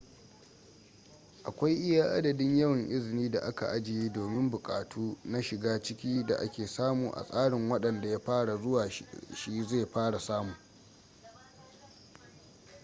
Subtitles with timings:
[1.43, 7.11] akwai iya adadin yawan izini da aka ajiye domin buƙatu na shiga-ciki da ake samu
[7.13, 8.89] a tsarin wadanda ya fara zuwa
[9.35, 10.55] shi zai fara samu